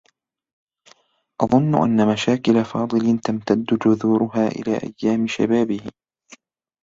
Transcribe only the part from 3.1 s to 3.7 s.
تمتدّ